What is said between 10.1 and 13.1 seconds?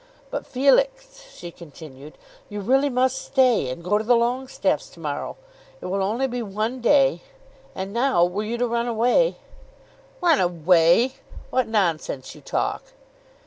"Run away! What nonsense you talk."